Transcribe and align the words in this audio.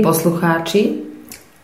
Poslucháči, 0.00 0.96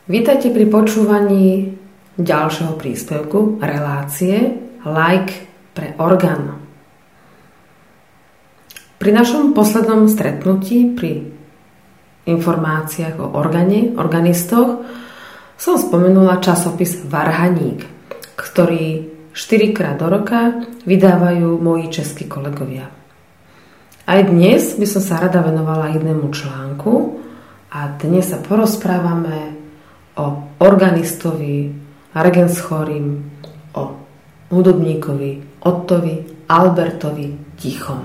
vítajte 0.04 0.52
pri 0.52 0.68
počúvaní 0.68 1.72
ďalšieho 2.20 2.76
príspevku 2.76 3.56
relácie 3.64 4.60
Like 4.84 5.32
pre 5.72 5.96
orgán. 5.96 6.60
Pri 9.00 9.10
našom 9.12 9.56
poslednom 9.56 10.04
stretnutí 10.04 10.92
pri 10.92 11.32
informáciách 12.28 13.16
o 13.24 13.32
organe, 13.40 13.96
organistoch 13.96 14.84
som 15.56 15.80
spomenula 15.80 16.36
časopis 16.44 17.08
Varhaník, 17.08 17.88
ktorý 18.36 19.16
4 19.32 19.76
krát 19.76 19.96
do 19.96 20.12
roka 20.12 20.60
vydávajú 20.84 21.56
moji 21.56 21.88
českí 21.88 22.28
kolegovia. 22.28 22.88
Aj 24.06 24.20
dnes 24.22 24.76
by 24.76 24.86
som 24.86 25.02
sa 25.02 25.24
rada 25.24 25.40
venovala 25.40 25.96
jednému 25.96 26.30
článku 26.30 27.25
a 27.70 27.98
dnes 27.98 28.30
sa 28.30 28.38
porozprávame 28.38 29.58
o 30.16 30.56
organistovi 30.62 31.74
Regenschorym, 32.14 33.06
o 33.74 33.82
hudobníkovi 34.48 35.60
Ottovi 35.66 36.46
Albertovi 36.46 37.58
Tichom. 37.58 38.02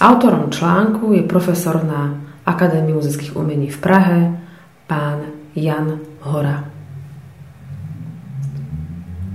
Autorom 0.00 0.48
článku 0.48 1.12
je 1.12 1.28
profesor 1.28 1.84
na 1.84 2.14
Akadémii 2.46 2.96
muzických 2.96 3.36
umení 3.36 3.68
v 3.68 3.78
Prahe, 3.78 4.18
pán 4.88 5.52
Jan 5.52 6.00
Hora. 6.24 6.64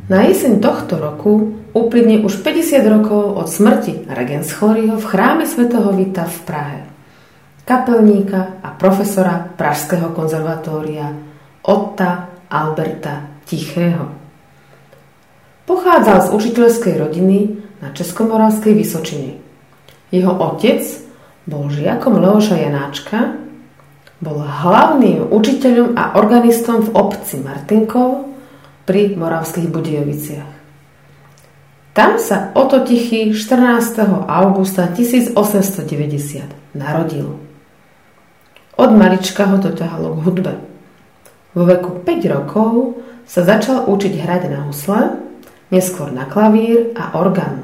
Na 0.09 0.21
jeseň 0.25 0.61
tohto 0.61 0.97
roku 0.97 1.61
uplynie 1.73 2.25
už 2.25 2.41
50 2.41 2.81
rokov 2.89 3.37
od 3.41 3.47
smrti 3.49 4.09
Regenschoriho 4.09 4.97
v 4.97 5.05
chráme 5.05 5.45
svätého 5.45 5.93
Vita 5.93 6.25
v 6.25 6.39
Prahe. 6.45 6.94
Kapelníka 7.65 8.61
a 8.61 8.77
profesora 8.77 9.41
Pražského 9.41 10.13
konzervatória 10.13 11.09
Otta 11.65 12.29
Alberta 12.45 13.41
Tichého. 13.41 14.05
Pochádzal 15.65 16.29
z 16.29 16.33
učiteľskej 16.37 16.93
rodiny 17.01 17.37
na 17.81 17.89
Českomoravskej 17.89 18.69
Vysočine. 18.69 19.41
Jeho 20.13 20.29
otec 20.29 20.85
bol 21.49 21.73
žiakom 21.73 22.21
Leoša 22.21 22.53
Janáčka, 22.53 23.33
bol 24.21 24.45
hlavným 24.45 25.33
učiteľom 25.33 25.97
a 25.97 26.21
organistom 26.21 26.85
v 26.85 26.93
obci 26.93 27.41
Martinkov 27.41 28.29
pri 28.85 29.17
Moravských 29.17 29.73
Budejoviciach. 29.73 30.51
Tam 31.97 32.21
sa 32.21 32.53
Oto 32.53 32.85
Tichý 32.85 33.33
14. 33.33 34.05
augusta 34.29 34.85
1890 34.85 36.77
narodil. 36.77 37.44
Od 38.75 38.91
malička 38.91 39.47
ho 39.47 39.57
to 39.63 39.71
ťahalo 39.71 40.19
k 40.19 40.23
hudbe. 40.27 40.53
Vo 41.55 41.63
veku 41.63 42.03
5 42.03 42.33
rokov 42.35 42.99
sa 43.23 43.47
začal 43.47 43.87
učiť 43.87 44.13
hrať 44.19 44.41
na 44.51 44.67
husle, 44.67 45.15
neskôr 45.71 46.11
na 46.11 46.27
klavír 46.27 46.91
a 46.93 47.15
orgán. 47.15 47.63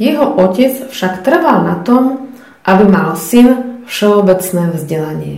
Jeho 0.00 0.24
otec 0.40 0.88
však 0.88 1.26
trval 1.26 1.66
na 1.68 1.76
tom, 1.84 2.32
aby 2.64 2.84
mal 2.88 3.18
syn 3.18 3.82
všeobecné 3.84 4.72
vzdelanie. 4.72 5.36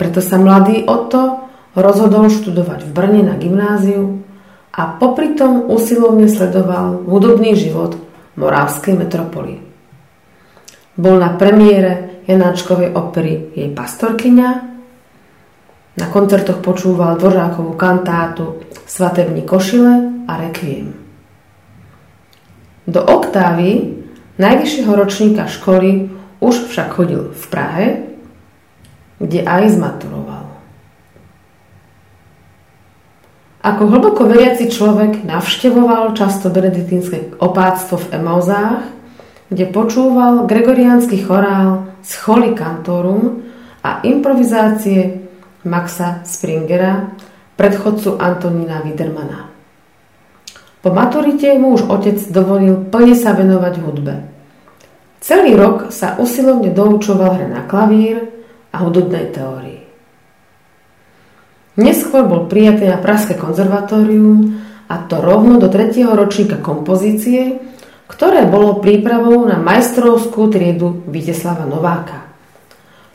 Preto 0.00 0.18
sa 0.18 0.40
mladý 0.40 0.82
Otto 0.88 1.46
rozhodol 1.78 2.26
študovať 2.32 2.88
v 2.88 2.90
Brne 2.90 3.22
na 3.22 3.38
gymnáziu 3.38 4.24
a 4.72 4.98
popri 4.98 5.36
tom 5.36 5.68
usilovne 5.68 6.26
sledoval 6.26 7.06
hudobný 7.06 7.54
život 7.54 7.94
Morávskej 8.34 8.96
metropolie. 8.96 9.60
Bol 10.96 11.20
na 11.20 11.36
premiére 11.36 12.11
Janáčkovej 12.26 12.94
opery 12.94 13.52
jej 13.54 13.70
pastorkyňa, 13.72 14.50
na 15.92 16.06
koncertoch 16.08 16.64
počúval 16.64 17.20
Dvořákovú 17.20 17.76
kantátu 17.76 18.64
Svatební 18.88 19.44
košile 19.44 20.24
a 20.24 20.40
Requiem. 20.40 20.96
Do 22.88 23.04
oktávy 23.04 23.92
najvyššieho 24.40 24.92
ročníka 24.96 25.44
školy 25.44 26.08
už 26.40 26.72
však 26.72 26.88
chodil 26.96 27.36
v 27.36 27.44
Prahe, 27.52 27.86
kde 29.20 29.44
aj 29.44 29.76
zmaturoval. 29.76 30.46
Ako 33.62 33.82
hlboko 33.86 34.26
veriaci 34.26 34.66
človek 34.72 35.22
navštevoval 35.22 36.18
často 36.18 36.50
benediktínske 36.50 37.38
opáctvo 37.38 38.00
v 38.00 38.10
Emauzách, 38.18 38.82
kde 39.52 39.70
počúval 39.70 40.50
gregoriánsky 40.50 41.22
chorál 41.22 41.91
Scholi 42.02 42.52
Cantorum 42.54 43.42
a 43.82 44.02
improvizácie 44.02 45.22
Maxa 45.64 46.26
Springera, 46.26 47.14
predchodcu 47.56 48.18
Antonína 48.18 48.82
Widermana. 48.82 49.48
Po 50.82 50.90
maturite 50.90 51.54
mu 51.62 51.78
už 51.78 51.86
otec 51.86 52.18
dovolil 52.34 52.90
plne 52.90 53.14
sa 53.14 53.38
venovať 53.38 53.74
hudbe. 53.78 54.14
Celý 55.22 55.54
rok 55.54 55.94
sa 55.94 56.18
usilovne 56.18 56.74
doučoval 56.74 57.38
hre 57.38 57.46
na 57.46 57.62
klavír 57.62 58.26
a 58.74 58.82
hudobnej 58.82 59.30
teórii. 59.30 59.86
Neskôr 61.78 62.26
bol 62.26 62.50
prijatý 62.50 62.90
na 62.90 62.98
Pražské 62.98 63.38
konzervatórium 63.38 64.58
a 64.90 65.06
to 65.06 65.22
rovno 65.22 65.62
do 65.62 65.70
tretieho 65.70 66.12
ročníka 66.12 66.58
kompozície, 66.58 67.62
ktoré 68.12 68.44
bolo 68.44 68.84
prípravou 68.84 69.48
na 69.48 69.56
majstrovskú 69.56 70.52
triedu 70.52 71.00
Viteslava 71.08 71.64
Nováka. 71.64 72.28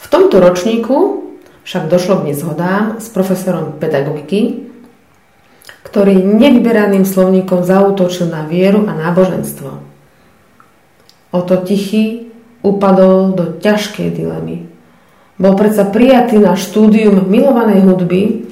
V 0.02 0.06
tomto 0.10 0.42
ročníku 0.42 1.30
však 1.62 1.86
došlo 1.86 2.26
k 2.26 2.34
nezhodám 2.34 2.98
s 2.98 3.14
profesorom 3.14 3.78
pedagogiky, 3.78 4.66
ktorý 5.86 6.18
nevyberaným 6.18 7.06
slovníkom 7.06 7.62
zautočil 7.62 8.34
na 8.34 8.44
vieru 8.50 8.90
a 8.90 8.98
náboženstvo. 8.98 9.70
Oto 11.30 11.56
tichý 11.62 12.34
upadol 12.66 13.38
do 13.38 13.46
ťažkej 13.62 14.10
dilemy. 14.18 14.66
Bol 15.38 15.54
predsa 15.54 15.86
prijatý 15.86 16.42
na 16.42 16.58
štúdium 16.58 17.30
milovanej 17.30 17.86
hudby, 17.86 18.50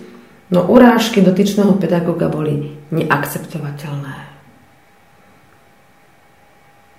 no 0.54 0.62
urážky 0.70 1.26
dotyčného 1.26 1.74
pedagóga 1.82 2.30
boli 2.30 2.78
neakceptovateľné. 2.94 4.25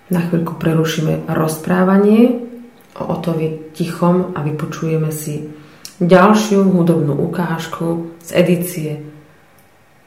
Na 0.06 0.22
chvíľku 0.22 0.54
prerušíme 0.54 1.26
rozprávanie 1.26 2.46
o 2.94 3.10
Otovi 3.10 3.74
tichom 3.74 4.38
a 4.38 4.42
vypočujeme 4.46 5.10
si 5.10 5.50
ďalšiu 5.98 6.62
hudobnú 6.62 7.16
ukážku 7.26 8.14
z 8.22 8.28
edície 8.36 8.90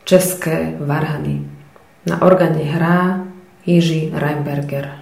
České 0.07 0.80
varhany. 0.80 1.44
Na 2.07 2.22
organe 2.24 2.63
hrá 2.63 3.28
Jiří 3.66 4.12
Reinberger. 4.16 4.99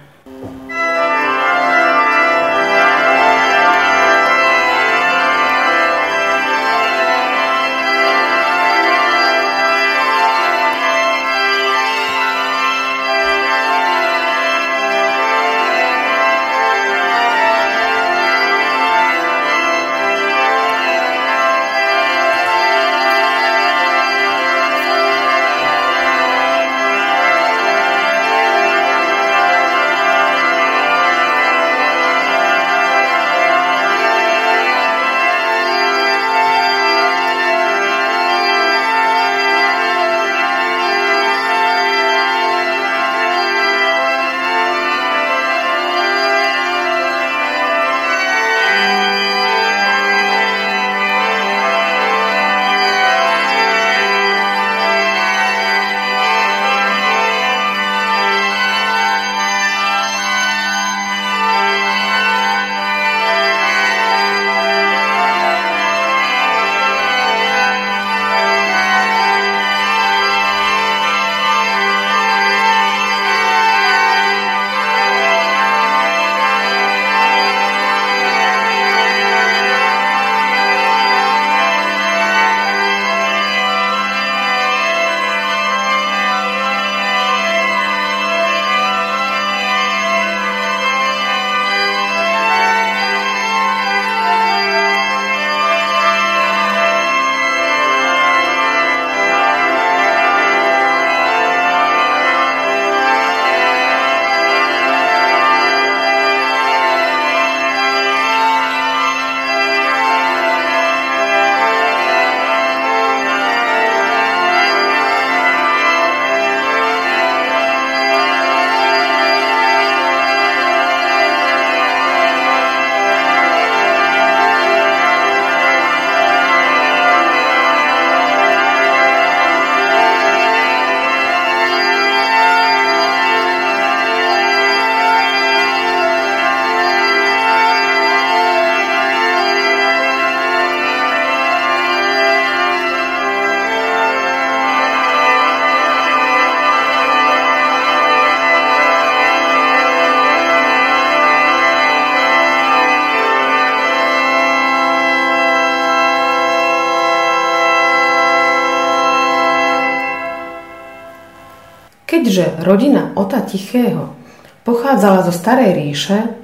Keďže 162.38 162.62
rodina 162.62 163.10
Ota 163.18 163.42
Tichého 163.42 164.14
pochádzala 164.62 165.26
zo 165.26 165.34
Starej 165.34 165.74
ríše, 165.74 166.38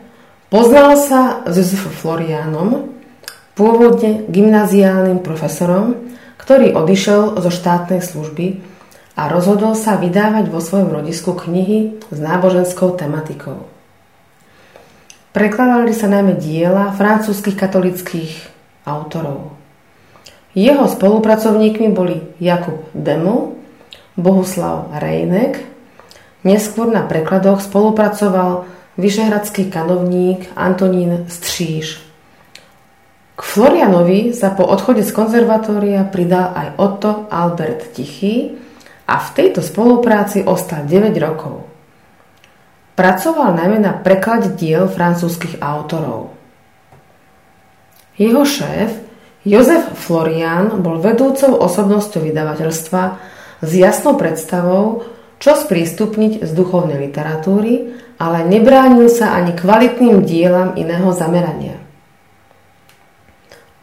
poznal 0.50 0.98
sa 0.98 1.46
s 1.46 1.54
Josefom 1.54 1.94
Floriánom, 1.94 2.90
pôvodne 3.54 4.26
gymnaziálnym 4.26 5.22
profesorom, 5.22 5.94
ktorý 6.34 6.74
odišiel 6.74 7.38
zo 7.38 7.46
štátnej 7.46 8.02
služby 8.02 8.58
a 9.14 9.30
rozhodol 9.30 9.78
sa 9.78 9.94
vydávať 9.94 10.50
vo 10.50 10.58
svojom 10.58 10.90
rodisku 10.90 11.30
knihy 11.30 12.02
s 12.10 12.18
náboženskou 12.18 12.98
tematikou. 12.98 13.62
Prekladali 15.30 15.94
sa 15.94 16.10
najmä 16.10 16.34
diela 16.42 16.90
francúzskych 16.90 17.54
katolických 17.54 18.34
autorov. 18.82 19.54
Jeho 20.58 20.90
spolupracovníkmi 20.90 21.86
boli 21.94 22.18
Jakub 22.42 22.82
Demo, 22.90 23.54
Bohuslav 24.18 24.90
Rejnek, 24.98 25.73
neskôr 26.44 26.92
na 26.92 27.02
prekladoch 27.08 27.64
spolupracoval 27.64 28.68
vyšehradský 29.00 29.72
kanovník 29.72 30.52
Antonín 30.54 31.26
Stříž. 31.26 31.98
K 33.34 33.40
Florianovi 33.42 34.30
sa 34.30 34.54
po 34.54 34.62
odchode 34.62 35.02
z 35.02 35.10
konzervatória 35.10 36.06
pridal 36.06 36.54
aj 36.54 36.68
Otto 36.78 37.10
Albert 37.26 37.90
Tichý 37.90 38.54
a 39.10 39.18
v 39.18 39.28
tejto 39.34 39.58
spolupráci 39.58 40.46
ostal 40.46 40.86
9 40.86 41.10
rokov. 41.18 41.66
Pracoval 42.94 43.58
najmä 43.58 43.82
na 43.82 43.90
preklade 43.98 44.54
diel 44.54 44.86
francúzskych 44.86 45.58
autorov. 45.58 46.30
Jeho 48.14 48.46
šéf 48.46 49.02
Jozef 49.42 49.98
Florian 49.98 50.78
bol 50.78 51.02
vedúcou 51.02 51.58
osobnosťou 51.58 52.22
vydavateľstva 52.30 53.02
s 53.66 53.70
jasnou 53.74 54.14
predstavou, 54.14 55.02
čo 55.44 55.52
sprístupniť 55.52 56.40
z 56.40 56.50
duchovnej 56.56 56.96
literatúry, 57.04 57.92
ale 58.16 58.48
nebránil 58.48 59.12
sa 59.12 59.36
ani 59.36 59.52
kvalitným 59.52 60.24
dielam 60.24 60.72
iného 60.80 61.12
zamerania. 61.12 61.76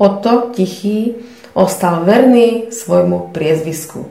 Otto 0.01 0.49
Tichý 0.57 1.21
ostal 1.53 2.01
verný 2.01 2.73
svojmu 2.73 3.29
priezvisku. 3.29 4.09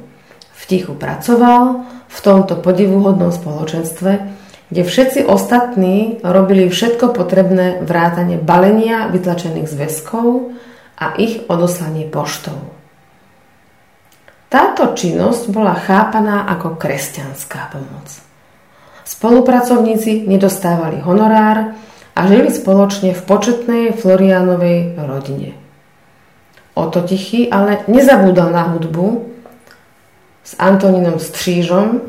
V 0.54 0.62
tichu 0.70 0.94
pracoval 0.94 1.90
v 2.06 2.18
tomto 2.22 2.54
podivuhodnom 2.62 3.34
spoločenstve, 3.34 4.38
kde 4.70 4.82
všetci 4.86 5.26
ostatní 5.26 6.22
robili 6.22 6.70
všetko 6.70 7.10
potrebné 7.10 7.82
vrátane 7.82 8.38
balenia 8.38 9.10
vytlačených 9.10 9.66
zväzkov 9.66 10.54
a 10.94 11.18
ich 11.18 11.42
odoslanie 11.50 12.06
poštou. 12.06 12.69
Táto 14.50 14.98
činnosť 14.98 15.54
bola 15.54 15.78
chápaná 15.78 16.42
ako 16.50 16.74
kresťanská 16.74 17.70
pomoc. 17.70 18.10
Spolupracovníci 19.06 20.26
nedostávali 20.26 20.98
honorár 21.06 21.78
a 22.18 22.20
žili 22.26 22.50
spoločne 22.50 23.14
v 23.14 23.22
početnej 23.22 23.84
Florianovej 23.94 24.98
rodine. 25.06 25.54
Oto 26.74 27.06
Tichý 27.06 27.46
ale 27.46 27.86
nezabúdal 27.86 28.50
na 28.50 28.74
hudbu 28.74 29.30
s 30.42 30.58
Antonínom 30.58 31.22
Střížom, 31.22 32.02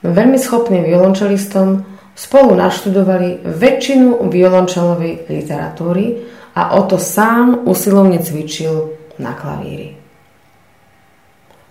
veľmi 0.00 0.40
schopným 0.40 0.88
violončelistom, 0.88 1.84
spolu 2.16 2.56
naštudovali 2.56 3.44
väčšinu 3.44 4.24
violončelovej 4.24 5.28
literatúry 5.28 6.24
a 6.56 6.80
o 6.80 6.88
to 6.88 6.96
sám 6.96 7.68
usilovne 7.68 8.24
cvičil 8.24 8.96
na 9.20 9.36
klavíri. 9.36 10.07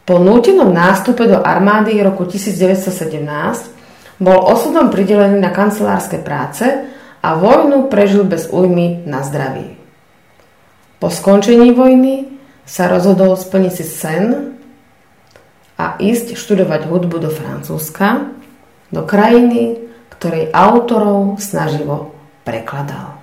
Po 0.07 0.23
nútenom 0.23 0.71
nástupe 0.71 1.27
do 1.27 1.43
armády 1.43 1.99
roku 1.99 2.23
1917 2.23 3.27
bol 4.23 4.39
osudom 4.39 4.87
pridelený 4.87 5.43
na 5.43 5.51
kancelárske 5.51 6.23
práce 6.23 6.63
a 7.19 7.35
vojnu 7.35 7.91
prežil 7.91 8.23
bez 8.23 8.47
újmy 8.47 9.03
na 9.03 9.19
zdraví. 9.27 9.75
Po 11.03 11.11
skončení 11.11 11.75
vojny 11.75 12.39
sa 12.63 12.87
rozhodol 12.87 13.35
splniť 13.35 13.73
si 13.75 13.83
sen 13.83 14.55
a 15.75 15.99
ísť 15.99 16.39
študovať 16.39 16.87
hudbu 16.87 17.27
do 17.27 17.27
Francúzska, 17.27 18.31
do 18.95 19.03
krajiny, 19.03 19.91
ktorej 20.15 20.55
autorov 20.55 21.35
snaživo 21.43 22.15
prekladal. 22.47 23.19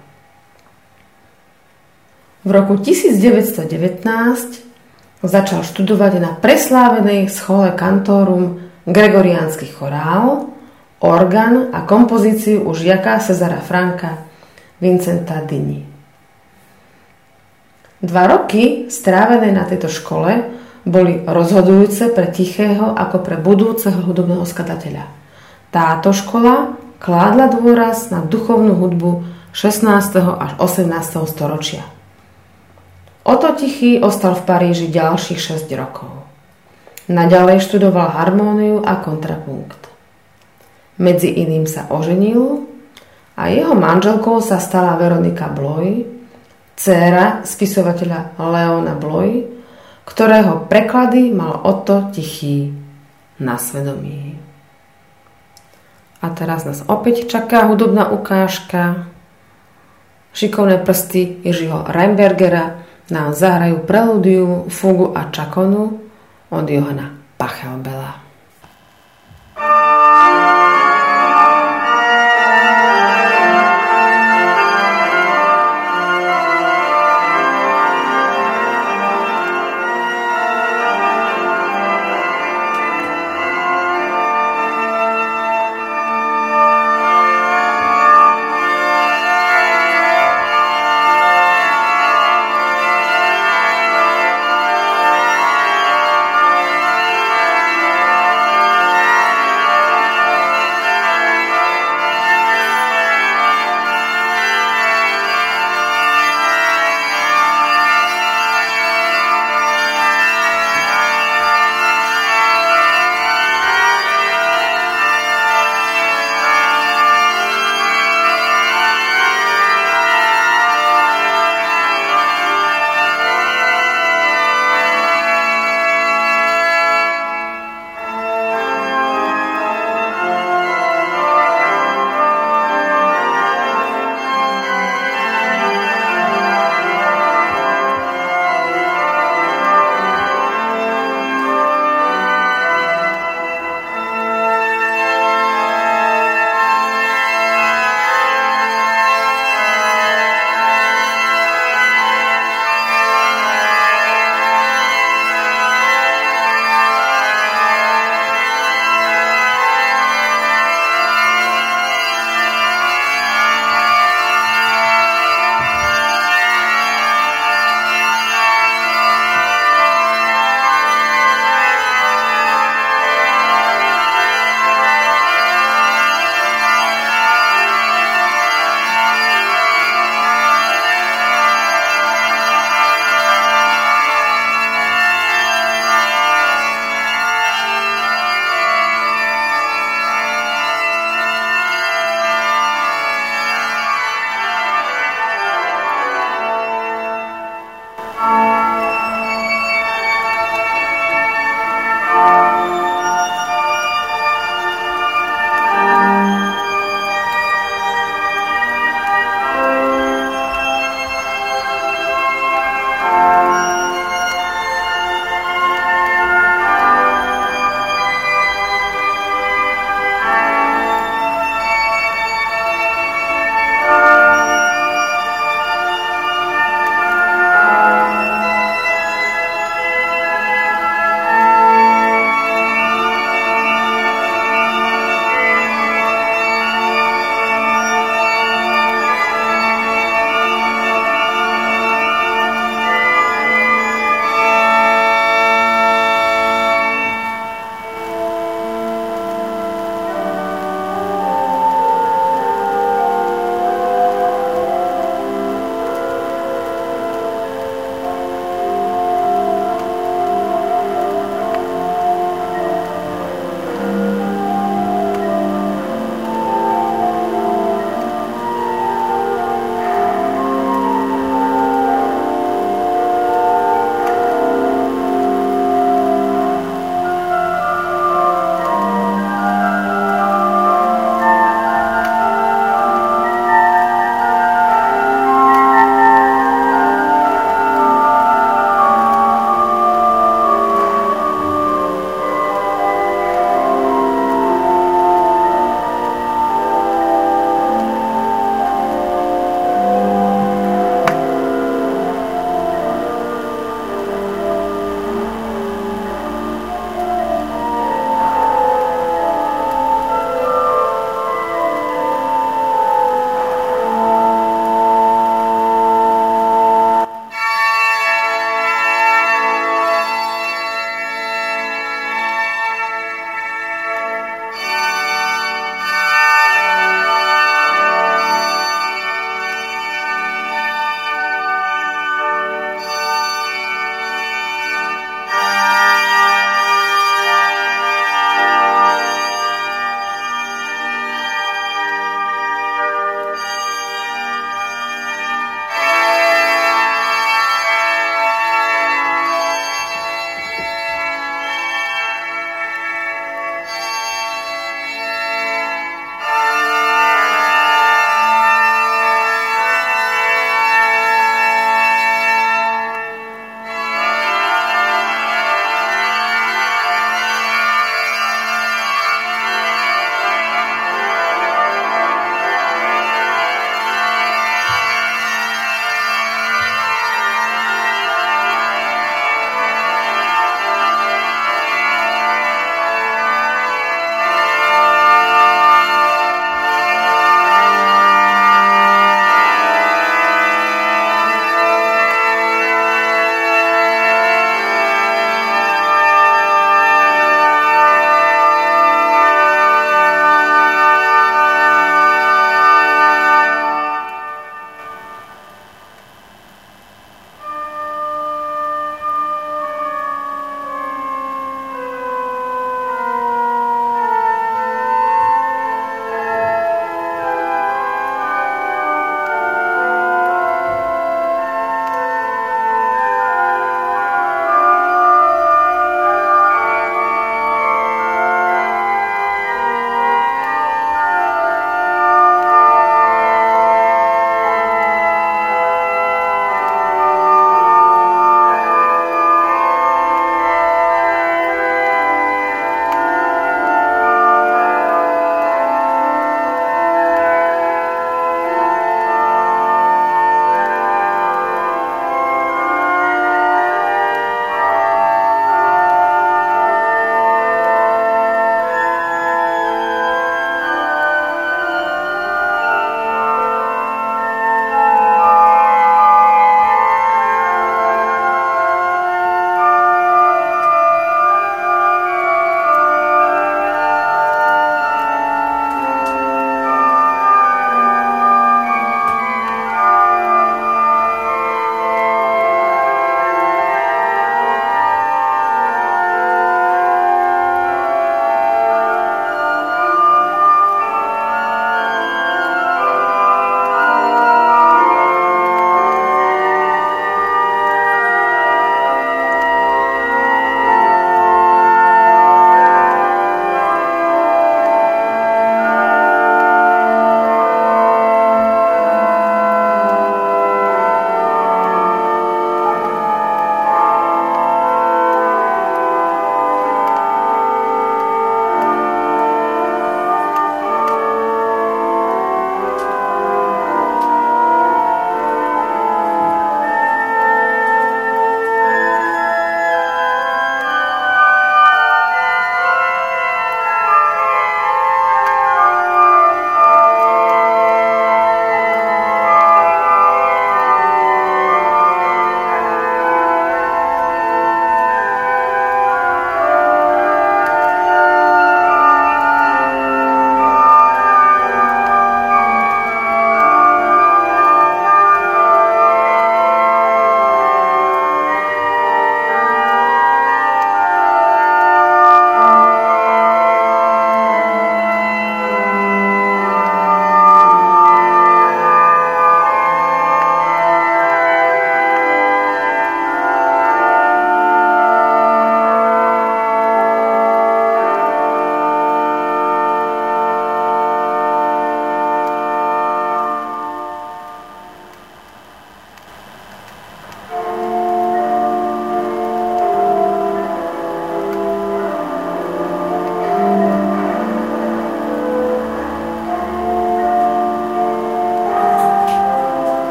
V 2.44 2.52
roku 2.52 2.76
1919 2.76 4.73
začal 5.24 5.64
študovať 5.64 6.12
na 6.20 6.30
preslávenej 6.36 7.32
schole 7.32 7.72
kantórum 7.72 8.60
Gregoriánsky 8.84 9.72
chorál, 9.72 10.52
orgán 11.00 11.72
a 11.72 11.88
kompozíciu 11.88 12.68
už 12.68 12.84
Jaka 12.84 13.16
Cezara 13.24 13.64
Franka 13.64 14.28
Vincenta 14.76 15.40
Dini. 15.40 15.80
Dva 18.04 18.28
roky 18.28 18.92
strávené 18.92 19.48
na 19.48 19.64
tejto 19.64 19.88
škole 19.88 20.44
boli 20.84 21.24
rozhodujúce 21.24 22.12
pre 22.12 22.28
Tichého 22.28 22.92
ako 22.92 23.24
pre 23.24 23.40
budúceho 23.40 24.04
hudobného 24.04 24.44
skladateľa. 24.44 25.08
Táto 25.72 26.12
škola 26.12 26.76
kládla 27.00 27.48
dôraz 27.48 28.12
na 28.12 28.20
duchovnú 28.20 28.76
hudbu 28.76 29.24
16. 29.56 29.88
až 30.20 30.52
18. 30.60 31.24
storočia. 31.24 31.93
Oto 33.24 33.56
Tichý 33.56 34.04
ostal 34.04 34.36
v 34.36 34.44
Paríži 34.44 34.92
ďalších 34.92 35.40
6 35.40 35.72
rokov. 35.80 36.12
Naďalej 37.08 37.64
študoval 37.64 38.12
harmóniu 38.12 38.84
a 38.84 39.00
kontrapunkt. 39.00 39.80
Medzi 41.00 41.32
iným 41.32 41.64
sa 41.64 41.88
oženil 41.88 42.68
a 43.40 43.48
jeho 43.48 43.72
manželkou 43.72 44.44
sa 44.44 44.60
stala 44.60 45.00
Veronika 45.00 45.48
Bloy, 45.48 46.04
dcéra 46.76 47.40
spisovateľa 47.48 48.36
Leona 48.36 48.92
Bloy, 48.92 49.48
ktorého 50.04 50.68
preklady 50.68 51.32
mal 51.32 51.64
Oto 51.64 52.12
Tichý 52.12 52.76
na 53.40 53.56
svedomí. 53.56 54.36
A 56.20 56.28
teraz 56.28 56.68
nás 56.68 56.84
opäť 56.92 57.24
čaká 57.24 57.72
hudobná 57.72 58.12
ukážka. 58.12 59.08
Šikovné 60.36 60.84
prsty 60.84 61.40
Jiřího 61.40 61.88
Reimbergera 61.88 62.83
nám 63.12 63.36
zahrajú 63.36 63.84
preludiu, 63.84 64.68
fugu 64.72 65.12
a 65.12 65.28
čakonu 65.28 66.00
od 66.48 66.66
Johana 66.70 67.12
Pachelbela. 67.36 68.23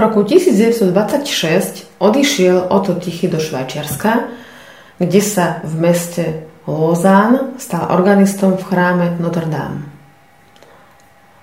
Roku 0.00 0.24
1926 0.24 2.00
odišiel 2.00 2.72
Otto 2.72 2.96
Tichy 2.96 3.28
do 3.28 3.36
Švajčiarska, 3.36 4.32
kde 4.96 5.20
sa 5.20 5.60
v 5.60 5.74
meste 5.76 6.24
Lausanne 6.64 7.60
stal 7.60 7.92
organistom 7.92 8.56
v 8.56 8.64
chráme 8.64 9.06
Notre 9.20 9.44
Dame. 9.44 9.84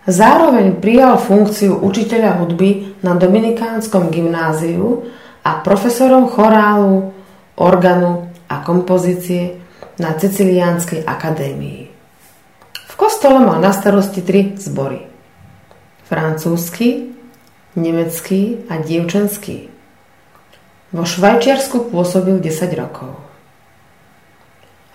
Zároveň 0.08 0.80
prijal 0.80 1.20
funkciu 1.20 1.84
učiteľa 1.84 2.40
hudby 2.40 2.96
na 3.04 3.20
Dominikánskom 3.20 4.08
gymnáziu 4.08 5.04
a 5.44 5.60
profesorom 5.60 6.32
chorálu, 6.32 7.12
organu 7.60 8.32
a 8.48 8.64
kompozície 8.64 9.60
na 10.00 10.16
Ceciliánskej 10.16 11.04
akadémii. 11.04 11.82
V 12.72 12.94
kostole 12.96 13.44
mal 13.44 13.60
na 13.60 13.76
starosti 13.76 14.24
tri 14.24 14.56
zbory. 14.56 15.04
Francúzsky, 16.08 17.17
nemecký 17.78 18.66
a 18.68 18.82
dievčenský. 18.82 19.70
Vo 20.92 21.06
Švajčiarsku 21.06 21.94
pôsobil 21.94 22.42
10 22.42 22.74
rokov. 22.74 23.14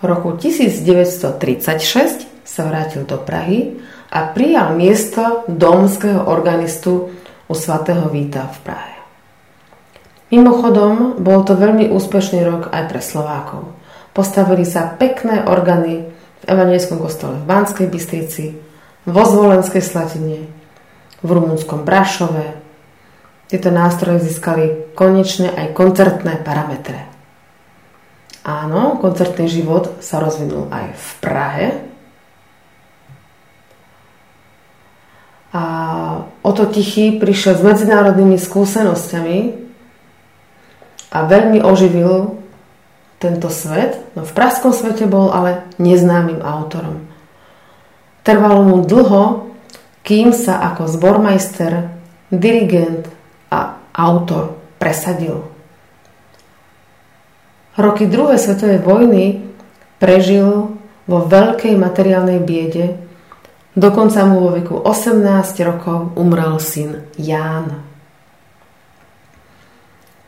V 0.01 0.11
roku 0.11 0.35
1936 0.35 2.27
sa 2.43 2.61
vrátil 2.67 3.07
do 3.07 3.15
Prahy 3.15 3.79
a 4.11 4.27
prijal 4.35 4.75
miesto 4.75 5.47
domského 5.47 6.27
organistu 6.27 7.15
u 7.47 7.53
svatého 7.55 8.11
Víta 8.11 8.51
v 8.51 8.57
Prahe. 8.67 8.95
Mimochodom, 10.33 11.21
bol 11.21 11.45
to 11.45 11.53
veľmi 11.53 11.87
úspešný 11.93 12.41
rok 12.43 12.73
aj 12.73 12.83
pre 12.89 12.99
Slovákov. 12.99 13.69
Postavili 14.11 14.65
sa 14.65 14.91
pekné 14.91 15.45
organy 15.45 16.09
v 16.41 16.43
Evangelskom 16.49 16.99
kostole 16.99 17.37
v 17.39 17.47
Banskej 17.47 17.87
Bystrici, 17.87 18.57
vo 19.05 19.23
Zvolenskej 19.23 19.79
Slatine, 19.85 20.49
v 21.21 21.29
Rumunskom 21.29 21.85
Brašove, 21.85 22.62
tieto 23.53 23.69
nástroje 23.69 24.25
získali 24.25 24.97
konečne 24.97 25.53
aj 25.53 25.77
koncertné 25.77 26.41
parametre. 26.41 27.05
Áno, 28.41 28.97
koncertný 28.97 29.45
život 29.45 30.01
sa 30.01 30.17
rozvinul 30.17 30.73
aj 30.73 30.97
v 30.97 31.07
Prahe. 31.21 31.67
A 35.53 35.63
o 36.41 36.49
to 36.49 36.65
Tichý 36.65 37.21
prišiel 37.21 37.53
s 37.53 37.61
medzinárodnými 37.61 38.41
skúsenosťami 38.41 39.37
a 41.13 41.17
veľmi 41.21 41.61
oživil 41.61 42.41
tento 43.21 43.53
svet. 43.53 44.01
No 44.17 44.25
v 44.25 44.33
pražskom 44.33 44.73
svete 44.73 45.05
bol 45.05 45.29
ale 45.29 45.61
neznámym 45.77 46.41
autorom. 46.41 47.05
Trvalo 48.25 48.65
mu 48.65 48.81
dlho, 48.81 49.53
kým 50.01 50.33
sa 50.33 50.57
ako 50.73 50.89
zbormajster, 50.89 51.93
dirigent 52.33 53.12
autor 53.93 54.57
presadil. 54.81 55.45
Roky 57.77 58.05
druhej 58.05 58.37
svetovej 58.37 58.85
vojny 58.85 59.41
prežil 59.97 60.77
vo 61.09 61.19
veľkej 61.25 61.73
materiálnej 61.73 62.37
biede, 62.43 63.01
dokonca 63.73 64.25
mu 64.29 64.45
vo 64.45 64.49
veku 64.53 64.75
18 64.77 65.23
rokov 65.65 66.13
umrel 66.13 66.61
syn 66.61 67.07
Ján. 67.17 67.81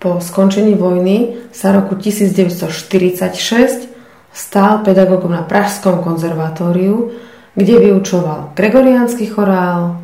Po 0.01 0.21
skončení 0.21 0.77
vojny 0.77 1.49
sa 1.49 1.73
roku 1.73 1.97
1946 1.97 3.89
stál 4.35 4.85
pedagógom 4.85 5.33
na 5.33 5.41
Pražskom 5.41 6.05
konzervatóriu, 6.05 7.13
kde 7.55 7.73
vyučoval 7.79 8.53
gregoriánsky 8.53 9.25
chorál, 9.25 10.03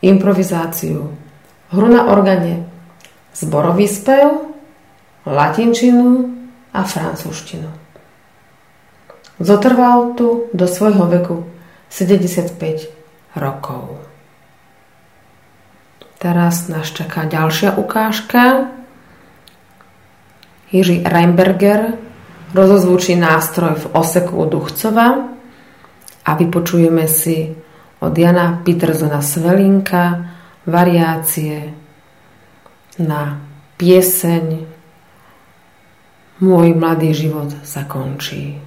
improvizáciu, 0.00 1.10
hru 1.74 1.88
na 1.88 2.06
organe, 2.08 2.71
zborový 3.34 3.88
spev, 3.88 4.52
latinčinu 5.26 6.32
a 6.72 6.84
francúzštinu. 6.84 7.70
Zotrval 9.40 10.14
tu 10.14 10.46
do 10.54 10.66
svojho 10.68 11.06
veku 11.08 11.36
75 11.90 12.92
rokov. 13.36 13.98
Teraz 16.22 16.70
nás 16.70 16.94
čaká 16.94 17.26
ďalšia 17.26 17.74
ukážka. 17.74 18.70
Jiří 20.70 21.02
Reimberger 21.02 21.98
rozozvučí 22.54 23.18
nástroj 23.18 23.74
v 23.74 23.86
oseku 23.98 24.46
Duchcova 24.46 25.34
a 26.22 26.30
vypočujeme 26.38 27.10
si 27.10 27.50
od 27.98 28.14
Jana 28.14 28.62
Petersona 28.62 29.18
Svelinka 29.18 30.30
variácie 30.66 31.81
na 33.00 33.40
pieseň 33.80 34.72
Môj 36.42 36.74
mladý 36.74 37.14
život 37.14 37.54
sa 37.62 37.86
končí. 37.86 38.58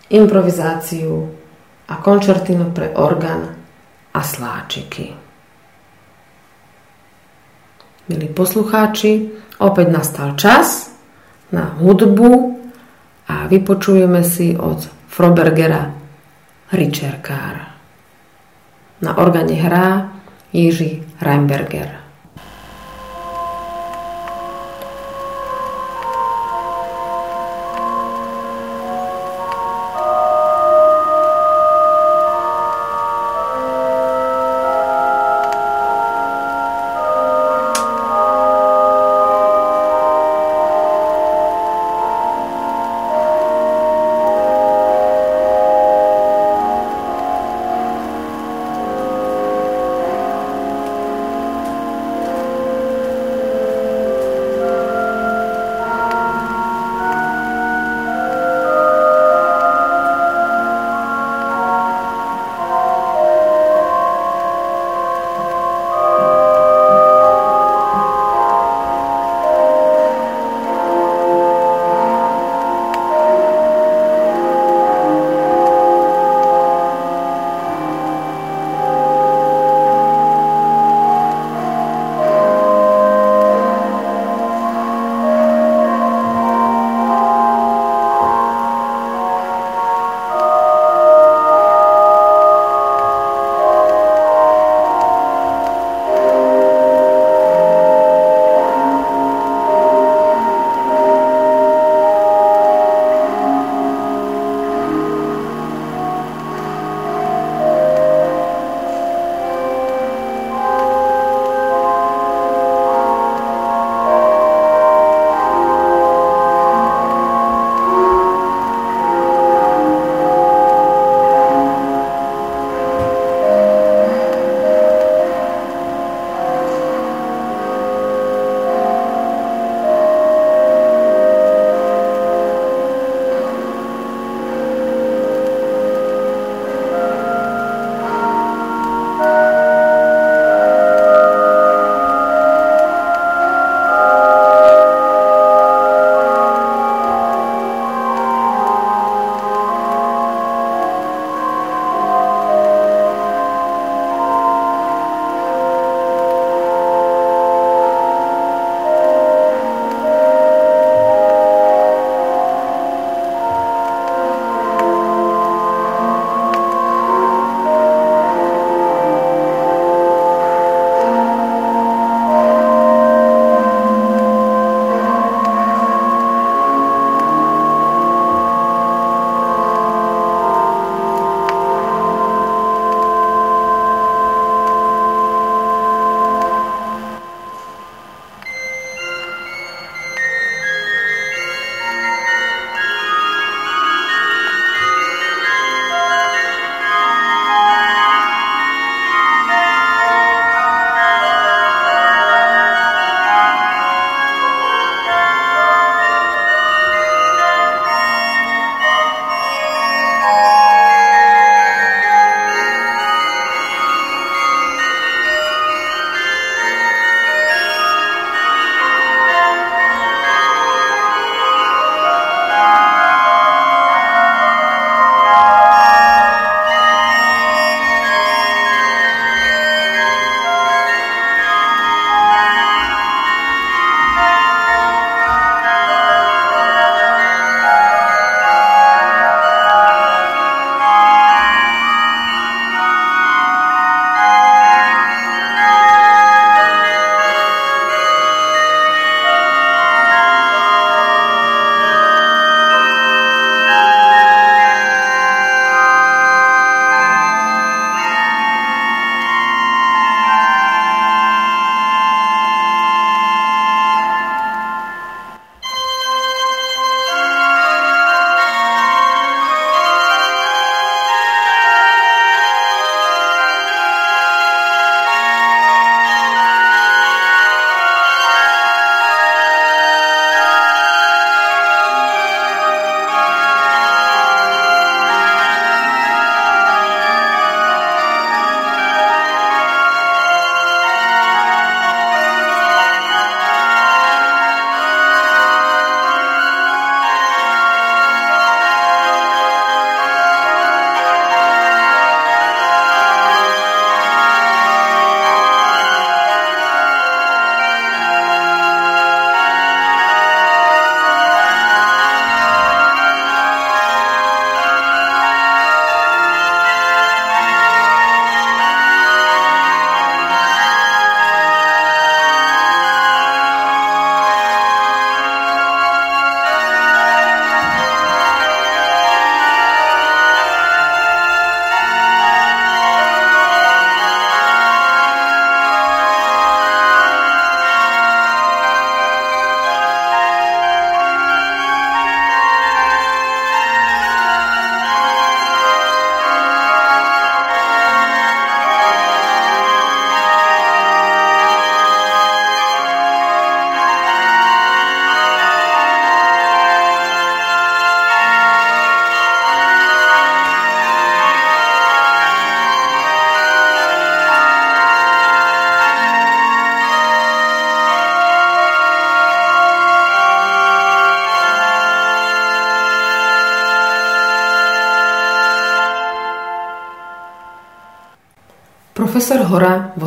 improvizáciu 0.09 1.29
a 1.93 2.01
končertinu 2.01 2.73
pre 2.73 2.97
orgán 2.97 3.53
a 4.17 4.21
sláčiky. 4.25 5.13
Milí 8.09 8.33
poslucháči, 8.33 9.29
opäť 9.61 9.87
nastal 9.93 10.41
čas 10.41 10.89
na 11.53 11.77
hudbu 11.77 12.59
a 13.29 13.45
vypočujeme 13.45 14.25
si 14.25 14.57
od 14.57 14.89
Frobergera 15.07 15.93
Richerkár. 16.73 17.77
Na 19.05 19.21
organe 19.21 19.55
hrá 19.55 20.17
Jiří 20.51 21.21
Reimberger. 21.21 22.00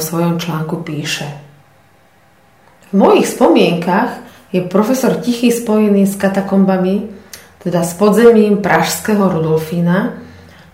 Svojom 0.03 0.35
článku 0.43 0.83
píše 0.83 1.31
V 2.91 2.99
mojich 2.99 3.31
spomienkach 3.31 4.19
je 4.51 4.61
profesor 4.67 5.17
Tichý 5.23 5.49
spojený 5.49 6.03
s 6.05 6.19
katakombami, 6.19 7.09
teda 7.63 7.81
s 7.81 7.95
podzemím 7.95 8.59
pražského 8.59 9.31
Rudolfína, 9.31 10.19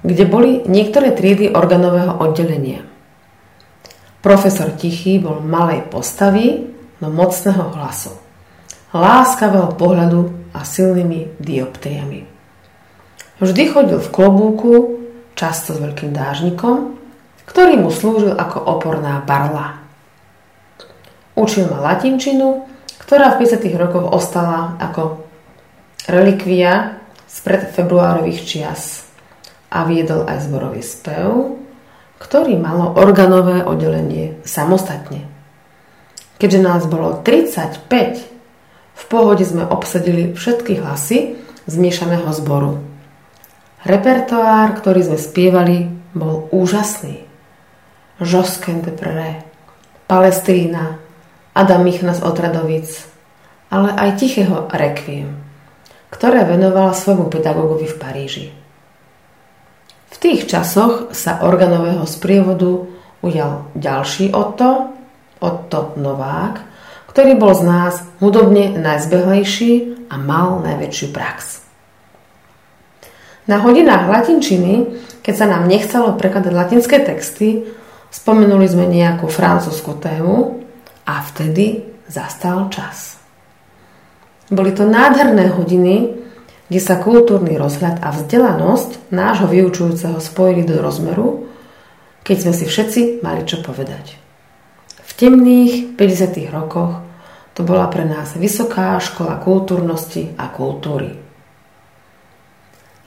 kde 0.02 0.26
boli 0.26 0.66
niektoré 0.66 1.14
triedy 1.14 1.54
organového 1.54 2.18
oddelenia. 2.18 2.84
Profesor 4.20 4.76
Tichý 4.76 5.22
bol 5.22 5.40
malej 5.40 5.88
postavy, 5.88 6.68
no 7.00 7.08
mocného 7.08 7.72
hlasu, 7.80 8.12
láskavého 8.92 9.72
pohľadu 9.80 10.52
a 10.52 10.68
silnými 10.68 11.40
dioptriami. 11.40 12.28
Vždy 13.40 13.64
chodil 13.72 14.00
v 14.04 14.12
klobúku, 14.12 14.72
často 15.40 15.72
s 15.72 15.80
veľkým 15.80 16.12
dážnikom, 16.12 16.99
ktorý 17.60 17.76
mu 17.76 17.92
slúžil 17.92 18.40
ako 18.40 18.56
oporná 18.56 19.20
barla. 19.20 19.84
Učil 21.36 21.68
ma 21.68 21.92
latinčinu, 21.92 22.64
ktorá 23.04 23.36
v 23.36 23.44
50. 23.44 23.76
rokoch 23.76 24.16
ostala 24.16 24.80
ako 24.80 25.28
relikvia 26.08 27.04
spred 27.28 27.76
februárových 27.76 28.48
čias 28.48 29.04
a 29.76 29.84
viedol 29.84 30.24
aj 30.24 30.48
zborový 30.48 30.80
spev, 30.80 31.60
ktorý 32.24 32.56
malo 32.56 32.96
organové 32.96 33.68
oddelenie 33.68 34.40
samostatne. 34.48 35.28
Keďže 36.40 36.64
nás 36.64 36.88
bolo 36.88 37.20
35, 37.28 37.92
v 38.96 39.04
pohode 39.12 39.44
sme 39.44 39.68
obsadili 39.68 40.32
všetky 40.32 40.80
hlasy 40.80 41.36
zmiešaného 41.68 42.32
zboru. 42.32 42.80
Repertoár, 43.84 44.80
ktorý 44.80 45.12
sme 45.12 45.20
spievali, 45.20 45.92
bol 46.16 46.48
úžasný. 46.56 47.28
Josquin 48.20 48.84
de 48.84 48.92
Pré, 48.92 49.44
Palestrína, 50.08 51.00
Adam 51.56 51.84
Michnas 51.84 52.20
Otradovic, 52.20 52.88
ale 53.72 53.96
aj 53.96 54.20
tichého 54.20 54.68
Requiem, 54.72 55.40
ktoré 56.12 56.44
venovala 56.44 56.92
svojmu 56.92 57.32
pedagogovi 57.32 57.88
v 57.88 58.00
Paríži. 58.00 58.48
V 60.10 60.16
tých 60.18 60.52
časoch 60.52 61.16
sa 61.16 61.46
organového 61.46 62.04
sprievodu 62.04 62.90
ujal 63.24 63.72
ďalší 63.78 64.36
Otto, 64.36 64.96
Otto 65.40 65.96
Novák, 65.96 66.56
ktorý 67.08 67.40
bol 67.40 67.56
z 67.56 67.64
nás 67.64 67.94
hudobne 68.20 68.76
najzbehlejší 68.76 70.08
a 70.12 70.16
mal 70.20 70.60
najväčšiu 70.66 71.08
prax. 71.16 71.64
Na 73.50 73.58
hodinách 73.66 74.06
latinčiny, 74.06 74.94
keď 75.26 75.34
sa 75.34 75.46
nám 75.50 75.66
nechcelo 75.66 76.14
prekladať 76.14 76.54
latinské 76.54 77.02
texty, 77.02 77.66
spomenuli 78.10 78.66
sme 78.66 78.90
nejakú 78.90 79.30
francúzsku 79.30 79.98
tému 80.02 80.66
a 81.06 81.22
vtedy 81.26 81.86
zastal 82.10 82.70
čas. 82.74 83.22
Boli 84.50 84.74
to 84.74 84.90
nádherné 84.90 85.54
hodiny, 85.54 86.18
kde 86.70 86.82
sa 86.82 86.98
kultúrny 87.02 87.58
rozhľad 87.58 88.02
a 88.02 88.10
vzdelanosť 88.14 89.14
nášho 89.14 89.50
vyučujúceho 89.50 90.18
spojili 90.18 90.66
do 90.66 90.82
rozmeru, 90.82 91.50
keď 92.26 92.38
sme 92.46 92.54
si 92.54 92.66
všetci 92.66 93.02
mali 93.26 93.46
čo 93.46 93.62
povedať. 93.62 94.18
V 95.06 95.12
temných 95.18 95.98
50. 95.98 96.50
rokoch 96.50 97.02
to 97.58 97.66
bola 97.66 97.90
pre 97.90 98.06
nás 98.06 98.38
vysoká 98.38 98.98
škola 99.02 99.42
kultúrnosti 99.42 100.34
a 100.38 100.50
kultúry. 100.50 101.12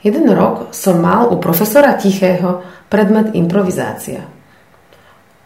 Jeden 0.03 0.27
rok 0.35 0.75
som 0.75 0.99
mal 0.99 1.31
u 1.31 1.39
profesora 1.39 1.95
Tichého 1.95 2.59
predmet 2.91 3.31
improvizácia. 3.39 4.32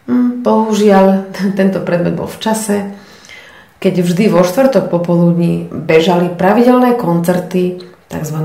Bohužiaľ, 0.08 1.36
tento 1.60 1.84
predmet 1.84 2.16
bol 2.16 2.32
v 2.32 2.40
čase, 2.40 2.78
keď 3.78 3.94
vždy 4.02 4.24
vo 4.32 4.42
štvrtok 4.42 4.88
popoludní 4.88 5.68
bežali 5.68 6.32
pravidelné 6.32 6.96
koncerty 6.96 7.84
tzv. 8.08 8.38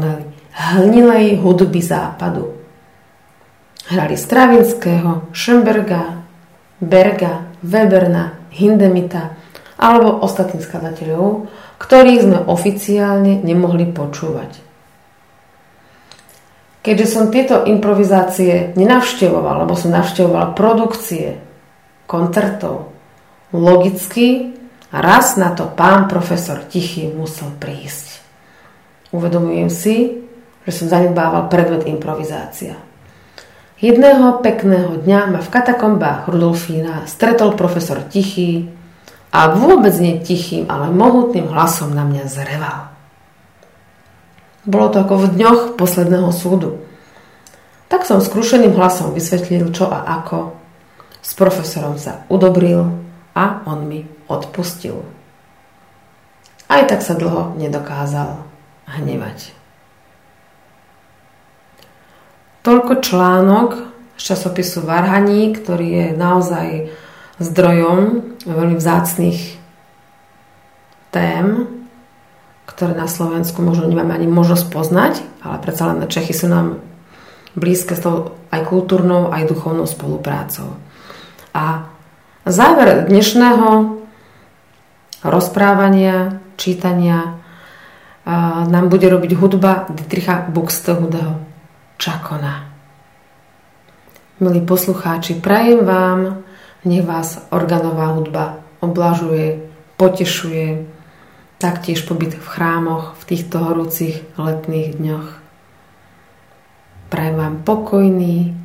hnilej 0.53 1.39
hudby 1.39 1.81
západu. 1.81 2.59
Hrali 3.87 4.19
Stravinského, 4.19 5.31
Schönberga, 5.31 6.27
Berga, 6.83 7.55
Weberna, 7.63 8.51
Hindemita 8.51 9.39
alebo 9.79 10.23
ostatných 10.23 10.63
skladateľov, 10.63 11.47
ktorých 11.79 12.21
sme 12.23 12.39
oficiálne 12.47 13.43
nemohli 13.43 13.91
počúvať. 13.91 14.53
Keďže 16.83 17.07
som 17.07 17.31
tieto 17.31 17.63
improvizácie 17.63 18.75
nenavštevoval, 18.75 19.63
alebo 19.63 19.79
som 19.79 19.95
navštevoval 19.95 20.59
produkcie 20.59 21.52
koncertov, 22.13 22.93
logicky 23.57 24.53
raz 24.93 25.41
na 25.41 25.57
to 25.57 25.73
pán 25.73 26.13
profesor 26.13 26.61
Tichý 26.69 27.09
musel 27.09 27.49
prísť. 27.57 28.21
Uvedomujem 29.17 29.73
si, 29.73 29.97
že 30.69 30.73
som 30.77 30.93
zanedbával 30.93 31.49
predmet 31.49 31.89
improvizácia. 31.89 32.77
Jedného 33.83 34.45
pekného 34.45 35.01
dňa 35.01 35.21
ma 35.33 35.41
v 35.43 35.49
katakombách 35.51 36.29
Rudolfína 36.29 37.09
stretol 37.09 37.57
profesor 37.57 38.05
Tichý 38.07 38.71
a 39.33 39.57
vôbec 39.57 39.97
nie 39.97 40.21
tichým, 40.21 40.69
ale 40.69 40.93
mohutným 40.93 41.49
hlasom 41.49 41.91
na 41.97 42.05
mňa 42.05 42.25
zreval. 42.29 42.93
Bolo 44.63 44.87
to 44.95 45.03
ako 45.03 45.27
v 45.27 45.33
dňoch 45.35 45.61
posledného 45.75 46.31
súdu. 46.31 46.79
Tak 47.91 48.07
som 48.07 48.23
skrušeným 48.23 48.77
hlasom 48.79 49.11
vysvetlil, 49.11 49.75
čo 49.75 49.91
a 49.91 50.07
ako. 50.23 50.62
S 51.23 51.39
profesorom 51.39 51.97
sa 51.97 52.27
udobril 52.27 52.99
a 53.33 53.63
on 53.65 53.87
mi 53.87 54.03
odpustil. 54.27 55.07
Aj 56.67 56.83
tak 56.85 57.01
sa 57.01 57.15
dlho 57.15 57.55
nedokázal 57.57 58.43
hnevať. 58.91 59.55
Toľko 62.63 62.93
článok 63.03 63.71
z 64.19 64.23
časopisu 64.23 64.87
Varhaní, 64.87 65.51
ktorý 65.55 65.89
je 65.89 66.07
naozaj 66.15 66.69
zdrojom 67.43 68.35
veľmi 68.47 68.77
vzácných 68.79 69.41
tém, 71.11 71.47
ktoré 72.67 72.95
na 72.95 73.11
Slovensku 73.11 73.61
možno 73.61 73.91
nemáme 73.91 74.15
ani 74.15 74.31
možnosť 74.31 74.65
poznať, 74.71 75.15
ale 75.43 75.59
predsa 75.59 75.91
len 75.91 76.07
Čechy 76.07 76.33
sú 76.33 76.47
nám 76.49 76.79
blízke 77.59 77.99
s 77.99 78.01
tou 78.01 78.39
aj 78.49 78.65
kultúrnou, 78.65 79.29
aj 79.35 79.51
duchovnou 79.51 79.85
spoluprácou. 79.85 80.79
A 81.53 81.93
záver 82.49 83.05
dnešného 83.13 84.01
rozprávania, 85.21 86.41
čítania 86.57 87.37
nám 88.67 88.89
bude 88.89 89.05
robiť 89.13 89.37
hudba 89.37 89.85
Dietricha 89.93 90.49
Buxtehudeho 90.49 91.45
Čakona. 92.01 92.73
Milí 94.41 94.65
poslucháči, 94.65 95.45
prajem 95.45 95.85
vám, 95.85 96.41
nech 96.89 97.05
vás 97.05 97.47
organová 97.53 98.17
hudba 98.17 98.65
oblažuje, 98.81 99.69
potešuje, 100.01 100.89
taktiež 101.61 102.03
pobyt 102.09 102.35
v 102.35 102.49
chrámoch 102.49 103.15
v 103.21 103.25
týchto 103.29 103.61
horúcich 103.61 104.25
letných 104.35 104.99
dňoch. 104.99 105.29
Prajem 107.13 107.37
vám 107.37 107.55
pokojný, 107.63 108.57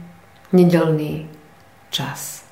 nedelný 0.55 1.29
čas. 1.91 2.46